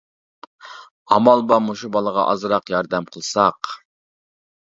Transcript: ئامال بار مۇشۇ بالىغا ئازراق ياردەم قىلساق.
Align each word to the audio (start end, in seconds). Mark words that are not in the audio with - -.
ئامال 1.15 1.43
بار 1.51 1.61
مۇشۇ 1.65 1.91
بالىغا 1.97 2.25
ئازراق 2.31 2.73
ياردەم 2.77 3.07
قىلساق. 3.17 3.73